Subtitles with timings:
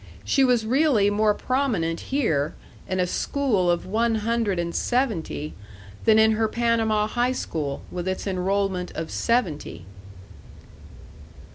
[0.25, 2.55] She was really more prominent here,
[2.89, 5.53] in a school of one hundred and seventy,
[6.05, 9.85] than in her Panama high school with its enrolment of seventy.